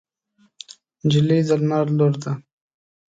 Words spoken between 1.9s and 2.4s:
لور ده.